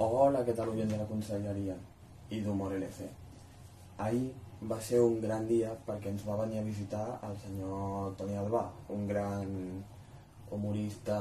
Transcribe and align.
Hola, 0.00 0.40
què 0.46 0.54
tal, 0.56 0.70
de 0.72 0.96
la 0.96 1.04
Conselleria 1.04 1.74
i 2.32 2.38
d'Humor 2.40 2.72
LC. 2.72 3.04
Ahir 4.00 4.30
va 4.70 4.78
ser 4.80 5.00
un 5.04 5.18
gran 5.20 5.42
dia 5.44 5.74
perquè 5.88 6.08
ens 6.08 6.22
va 6.24 6.38
venir 6.38 6.56
a 6.56 6.64
visitar 6.64 7.02
el 7.28 7.34
senyor 7.42 8.14
Toni 8.16 8.38
Albà, 8.40 8.62
un 8.96 9.04
gran 9.10 9.50
humorista, 10.56 11.18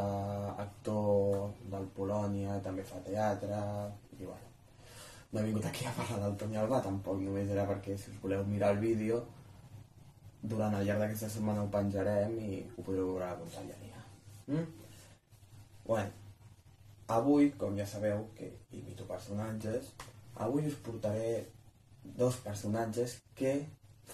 actor 0.63 1.52
del 1.73 1.89
Polònia, 1.97 2.55
també 2.70 2.86
fa 2.88 3.02
teatre, 3.10 3.60
i 4.15 4.23
bueno, 4.23 4.47
no 5.34 5.41
he 5.41 5.46
vingut 5.50 5.68
aquí 5.68 5.84
a 5.84 5.93
parlar 6.00 6.21
del 6.23 6.39
Toni 6.39 6.61
Albà, 6.64 6.80
tampoc 6.88 7.20
només 7.25 7.52
era 7.52 7.68
perquè 7.68 7.98
si 8.00 8.14
us 8.14 8.23
voleu 8.23 8.48
mirar 8.48 8.71
el 8.77 8.82
vídeo, 8.86 9.20
durant 10.55 10.80
el 10.80 10.88
llarg 10.88 11.04
d'aquesta 11.04 11.34
setmana 11.36 11.68
ho 11.68 11.73
penjarem 11.75 12.39
i 12.48 12.64
ho 12.64 12.80
podreu 12.80 13.11
veure 13.11 13.27
a 13.27 13.36
la 13.36 13.43
Conselleria. 13.43 14.07
Mm? 14.48 14.66
Bueno, 15.91 16.19
avui, 17.10 17.52
com 17.57 17.78
ja 17.78 17.88
sabeu, 17.89 18.28
que 18.38 18.52
imito 18.76 19.07
personatges, 19.09 19.91
avui 20.46 20.68
us 20.70 20.77
portaré 20.86 21.48
dos 22.04 22.38
personatges 22.45 23.20
que 23.35 23.66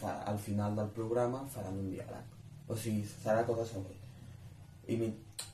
al 0.04 0.40
final 0.40 0.76
del 0.76 0.90
programa 0.96 1.46
faran 1.52 1.80
un 1.80 1.92
diàleg. 1.92 2.34
O 2.68 2.76
sigui, 2.76 3.04
serà 3.06 3.46
cosa 3.48 3.66
sobre. 3.68 3.96
I 4.88 4.98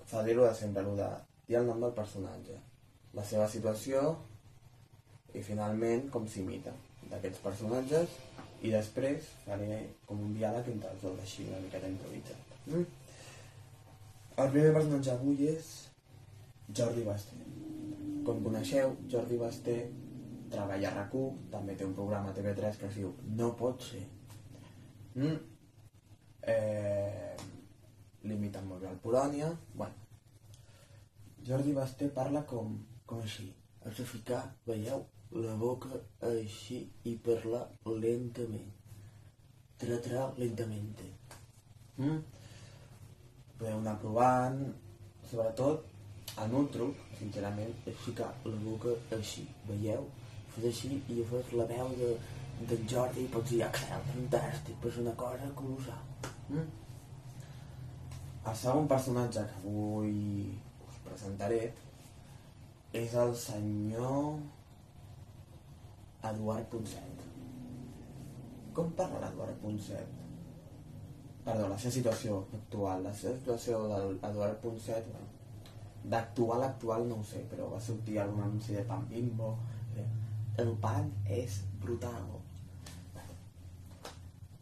faré-ho 0.09 0.45
de 0.45 0.53
sempre, 0.55 0.83
lo 0.83 0.95
de 0.95 1.09
dir 1.47 1.59
el 1.59 1.67
nom 1.67 1.81
del 1.81 1.93
personatge, 1.97 2.57
la 3.17 3.25
seva 3.27 3.47
situació 3.49 4.15
i 5.35 5.43
finalment 5.43 6.09
com 6.13 6.27
s'imita 6.27 6.73
d'aquests 7.11 7.43
personatges 7.43 8.17
i 8.61 8.71
després 8.71 9.29
faré 9.45 9.81
com 10.07 10.19
un 10.21 10.33
diàleg 10.37 10.67
entre 10.73 10.91
els 10.93 11.05
dos, 11.05 11.19
així 11.19 11.47
una 11.49 11.61
miqueta 11.63 11.89
improvisat. 11.89 12.57
Mm? 12.67 12.85
El 14.41 14.51
primer 14.53 14.73
personatge 14.77 15.13
avui 15.13 15.47
és 15.51 15.71
Jordi 16.77 17.03
Basté. 17.03 17.37
Com 18.25 18.43
coneixeu, 18.45 18.95
Jordi 19.11 19.37
Basté 19.37 19.75
treballa 20.51 20.89
a 20.89 20.95
rac 20.95 21.15
també 21.51 21.75
té 21.79 21.85
un 21.87 21.95
programa 21.95 22.31
a 22.31 22.35
TV3 22.35 22.77
que 22.79 22.87
es 22.87 22.99
diu 22.99 23.13
No 23.39 23.51
pot 23.59 23.83
ser. 23.87 24.03
Mm. 25.15 25.37
Eh, 26.53 27.35
Limiten 28.23 28.67
molt 28.67 28.83
bé 28.83 28.89
el 28.89 28.99
Polònia. 29.03 29.49
Bueno, 29.73 29.95
Jordi 31.47 31.73
Basté 31.73 32.09
parla 32.13 32.43
com, 32.45 32.77
com 33.05 33.23
així. 33.25 33.47
Has 33.85 33.97
de 33.97 34.05
ficar, 34.05 34.43
veieu, 34.67 35.05
la 35.31 35.55
boca 35.57 35.89
així 36.27 36.83
i 37.09 37.15
parlar 37.25 37.63
lentament. 37.87 38.69
Tratar 39.81 40.27
lentament. 40.37 40.91
Mm? 41.97 42.19
Podeu 43.57 43.79
anar 43.79 43.97
provant, 44.03 44.61
sobretot 45.31 45.90
el 46.41 46.53
meu 46.53 46.67
truc, 46.73 47.01
sincerament, 47.19 47.73
és 47.89 48.03
ficar 48.05 48.29
la 48.47 48.59
boca 48.65 48.93
així, 49.17 49.45
veieu? 49.69 50.05
Fes 50.55 50.67
així 50.71 50.95
i 51.13 51.23
fes 51.29 51.51
la 51.57 51.67
veu 51.69 51.91
de, 51.99 52.11
de 52.69 52.77
Jordi 52.93 53.25
i 53.25 53.31
pots 53.33 53.53
dir, 53.53 53.61
excel, 53.67 54.05
fantàstic, 54.11 54.77
però 54.81 54.93
és 54.93 55.01
una 55.03 55.15
cosa 55.19 55.51
colossal. 55.59 56.31
Mm? 56.49 56.69
El 58.41 58.55
segon 58.57 58.87
personatge 58.89 59.43
que 59.51 59.59
avui 59.61 60.15
us 60.87 60.97
presentaré 61.05 61.61
és 63.01 63.13
el 63.23 63.35
senyor 63.37 64.39
Eduard 66.31 66.65
Ponset. 66.71 67.21
Com 68.75 68.89
parla 68.97 69.21
l'Eduard 69.23 69.61
Ponset? 69.61 70.17
Perdó, 71.45 71.67
la 71.69 71.77
seva 71.81 71.93
situació 71.97 72.41
actual, 72.57 73.05
la 73.05 73.13
seva 73.17 73.37
situació 73.37 73.83
de 73.91 74.01
l'Eduard 74.07 74.59
Ponset, 74.65 75.07
bueno, 75.13 75.29
d'actual 76.03 76.63
actual 76.63 77.07
no 77.07 77.19
ho 77.21 77.23
sé, 77.23 77.43
però 77.49 77.69
va 77.71 77.79
sortir 77.79 78.19
algun 78.19 78.43
anunci 78.43 78.73
de 78.73 78.83
pan 78.87 79.07
bimbo, 79.09 79.57
el 80.57 80.73
pan 80.81 81.11
és 81.29 81.61
brutal. 81.81 82.29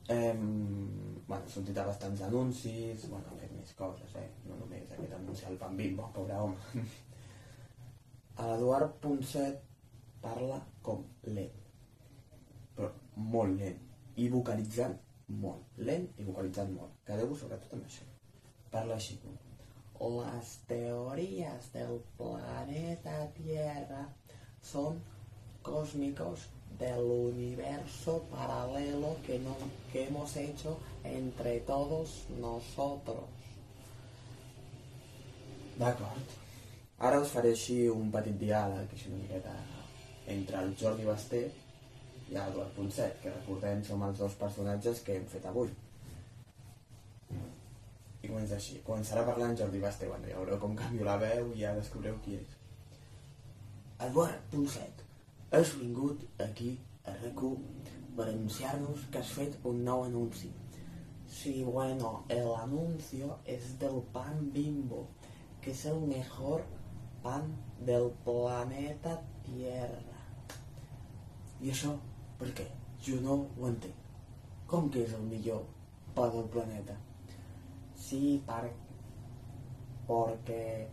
Eh, 0.09 0.33
bueno, 0.33 1.43
ha 1.45 1.49
sortit 1.49 1.77
a 1.77 1.85
bastants 1.85 2.21
anuncis, 2.25 3.07
bueno, 3.09 3.25
ha 3.29 3.38
fet 3.38 3.51
més 3.53 3.73
coses, 3.78 4.16
eh? 4.17 4.29
no 4.49 4.57
només 4.57 4.89
aquest 4.95 5.13
anunci 5.13 5.45
al 5.45 5.57
pan 5.61 5.75
bimbo, 5.78 6.07
pobre 6.16 6.38
home. 6.38 6.57
L'Eduard 8.39 8.95
Ponset 9.03 9.61
parla 10.23 10.57
com 10.81 11.03
lent, 11.28 11.59
però 12.75 12.89
molt 13.35 13.59
lent, 13.59 13.78
i 14.17 14.29
vocalitzant 14.33 14.97
molt, 15.44 15.78
lent 15.78 16.09
i 16.17 16.25
vocalitzant 16.25 16.73
molt. 16.73 16.97
Quedeu-vos 17.05 17.45
sobretot 17.45 17.78
amb 17.78 17.85
això. 17.85 18.09
Parla 18.73 18.97
així. 18.97 19.19
Las 19.99 20.59
teorías 20.67 21.73
del 21.73 22.01
planeta 22.17 23.27
Tierra 23.33 24.07
son 24.61 25.01
cósmicos 25.61 26.47
del 26.79 27.03
universo 27.03 28.23
paralelo 28.31 29.17
que, 29.25 29.39
no, 29.39 29.55
que 29.91 30.07
hemos 30.07 30.35
hecho 30.37 30.77
entre 31.03 31.59
todos 31.59 32.25
nosotros. 32.39 33.25
D'acord. 35.77 36.37
Ara 36.99 37.19
us 37.23 37.31
faré 37.31 37.53
així 37.55 37.75
un 37.87 38.09
petit 38.11 38.35
diàleg, 38.39 38.91
així 38.91 39.07
una 39.07 39.21
miqueta, 39.21 39.53
entre 40.27 40.63
el 40.63 40.73
Jordi 40.79 41.05
Basté 41.07 41.45
i 42.27 42.33
l'Eduard 42.35 42.73
Ponset, 42.75 43.21
que 43.23 43.31
recordem 43.31 43.83
som 43.87 44.03
els 44.07 44.19
dos 44.19 44.35
personatges 44.41 44.99
que 45.05 45.16
hem 45.16 45.29
fet 45.31 45.47
avui. 45.47 45.71
I 48.29 48.31
comença 48.31 48.57
així. 48.59 48.75
Començarà 48.85 49.23
parlant 49.25 49.56
Jordi 49.57 49.79
Basté, 49.81 50.07
bueno, 50.07 50.28
ja 50.29 50.38
veureu 50.38 50.59
com 50.62 50.75
canvio 50.78 51.06
la 51.07 51.16
veu 51.17 51.47
i 51.56 51.63
ja 51.63 51.73
descobreu 51.73 52.19
qui 52.22 52.35
és. 52.38 52.51
Eduard 54.06 54.44
Ponset, 54.51 55.01
has 55.51 55.72
vingut 55.79 56.22
aquí 56.45 56.75
a 57.09 57.16
rac 57.23 57.41
per 58.19 58.28
anunciar-nos 58.28 59.07
que 59.09 59.23
has 59.23 59.34
fet 59.40 59.57
un 59.66 59.81
nou 59.88 60.03
anunci. 60.06 60.51
Sí, 61.40 61.63
bueno, 61.63 62.25
el 62.29 62.53
anuncio 62.53 63.40
es 63.45 63.79
del 63.79 64.01
pan 64.13 64.51
bimbo, 64.53 65.07
que 65.61 65.72
es 65.72 65.85
el 65.85 66.00
mejor 66.01 66.63
pan 67.23 67.50
del 67.79 68.11
planeta 68.23 69.19
Tierra. 69.44 70.22
I 71.61 71.73
això, 71.73 71.97
per 72.38 72.53
què? 72.53 72.69
Jo 73.01 73.19
no 73.25 73.41
ho 73.57 73.67
entenc. 73.73 74.07
Com 74.69 74.90
que 74.94 75.01
és 75.09 75.17
el 75.17 75.25
millor 75.25 75.66
pa 76.13 76.29
del 76.29 76.46
planeta? 76.53 77.09
Sí, 78.09 78.44
porque 80.08 80.90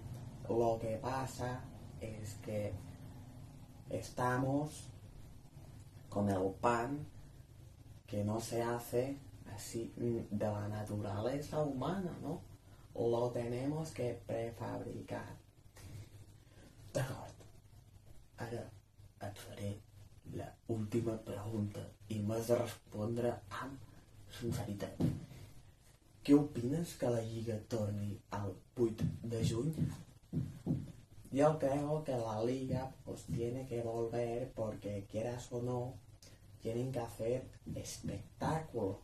lo 0.50 0.78
que 0.78 0.98
pasa 0.98 1.62
es 1.98 2.34
que 2.44 2.74
estamos 3.88 4.90
con 6.10 6.28
el 6.28 6.50
pan 6.60 7.06
que 8.06 8.22
no 8.22 8.38
se 8.38 8.62
hace 8.62 9.16
así 9.54 9.94
de 9.96 10.46
la 10.46 10.68
naturaleza 10.68 11.62
humana, 11.62 12.14
¿no? 12.20 12.42
Lo 12.94 13.30
tenemos 13.30 13.92
que 13.92 14.20
prefabricar. 14.26 15.24
Et 19.22 19.38
faré 19.38 19.70
la 20.34 20.52
última 20.68 21.16
pregunta 21.24 21.80
i 22.12 22.18
m'has 22.20 22.50
de 22.50 22.58
respondre 22.60 23.32
amb 23.62 23.94
sinceritat. 24.38 25.25
Què 26.26 26.34
opines 26.34 26.92
que 26.98 27.06
la 27.06 27.20
Lliga 27.22 27.54
torni 27.70 28.08
al 28.34 28.48
8 28.84 29.04
de 29.30 29.42
juny? 29.46 29.68
Yo 31.30 31.50
creo 31.60 32.02
que 32.02 32.16
la 32.18 32.42
liga 32.42 32.80
pues 33.04 33.22
tiene 33.26 33.64
que 33.68 33.80
volver 33.82 34.50
porque 34.56 35.06
quieras 35.08 35.46
o 35.52 35.60
no, 35.62 35.94
tienen 36.62 36.90
que 36.90 36.98
hacer 36.98 37.46
espectáculo. 37.76 38.98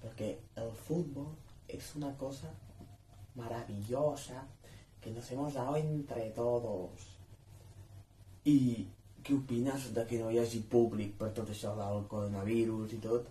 Porque 0.00 0.40
el 0.56 0.72
fútbol 0.72 1.36
es 1.68 1.94
una 1.94 2.16
cosa 2.16 2.50
maravillosa 3.36 4.44
que 5.00 5.12
nos 5.12 5.30
hemos 5.30 5.54
dado 5.54 5.76
entre 5.76 6.30
todos. 6.30 7.06
I 8.44 8.88
què 9.22 9.38
opines 9.38 9.92
de 9.94 10.08
que 10.10 10.18
no 10.18 10.34
hi 10.34 10.42
hagi 10.42 10.66
públic 10.74 11.14
per 11.22 11.30
tot 11.38 11.54
això 11.54 11.78
del 11.78 12.02
coronavirus 12.10 12.98
i 12.98 13.02
tot? 13.06 13.30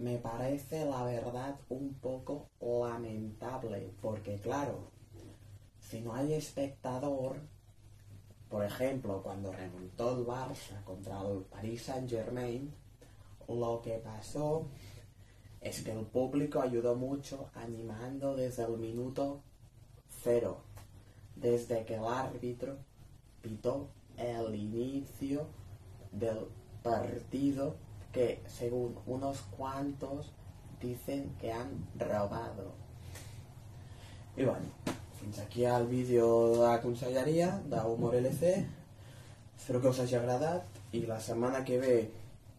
Me 0.00 0.16
parece 0.16 0.86
la 0.86 1.04
verdad 1.04 1.60
un 1.68 1.92
poco 1.92 2.48
lamentable, 2.58 3.92
porque 4.00 4.36
claro, 4.36 4.90
si 5.78 6.00
no 6.00 6.14
hay 6.14 6.32
espectador, 6.32 7.36
por 8.48 8.64
ejemplo, 8.64 9.22
cuando 9.22 9.52
remontó 9.52 10.16
el 10.16 10.24
Barça 10.24 10.82
contra 10.84 11.20
el 11.20 11.42
Paris 11.42 11.82
Saint 11.82 12.08
Germain, 12.08 12.72
lo 13.46 13.82
que 13.82 13.98
pasó 13.98 14.68
es 15.60 15.82
que 15.82 15.92
el 15.92 16.06
público 16.06 16.62
ayudó 16.62 16.94
mucho 16.94 17.50
animando 17.54 18.34
desde 18.34 18.64
el 18.64 18.78
minuto 18.78 19.42
cero, 20.22 20.62
desde 21.36 21.84
que 21.84 21.96
el 21.96 22.06
árbitro 22.06 22.78
pitó 23.42 23.90
el 24.16 24.54
inicio 24.54 25.46
del 26.10 26.46
partido 26.82 27.89
que 28.12 28.42
según 28.46 28.98
unos 29.06 29.40
cuantos 29.56 30.32
dicen 30.80 31.34
que 31.40 31.52
han 31.52 31.86
robado. 31.98 32.72
I 34.36 34.44
bueno, 34.44 34.66
fins 35.20 35.38
aquí 35.38 35.64
el 35.64 35.86
vídeo 35.86 36.52
de 36.52 36.58
la 36.58 36.80
conselleria 36.80 37.60
d'Humor 37.68 38.14
LC. 38.14 38.66
Espero 39.58 39.80
que 39.80 39.88
us 39.88 40.00
hagi 40.00 40.16
agradat 40.16 40.64
i 40.96 41.04
la 41.06 41.20
setmana 41.20 41.64
que 41.64 41.78
ve, 41.78 41.96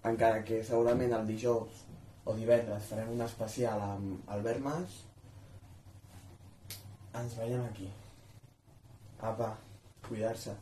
encara 0.06 0.44
que 0.46 0.64
segurament 0.64 1.16
el 1.18 1.26
dijous 1.28 1.82
o 2.26 2.36
divendres 2.38 2.86
farem 2.92 3.10
un 3.16 3.24
especial 3.26 3.82
amb 3.82 4.30
Albert 4.30 4.62
Mas, 4.62 5.00
ens 7.18 7.34
veiem 7.40 7.66
aquí. 7.66 7.90
Apa, 9.22 9.56
cuidar-se. 10.08 10.56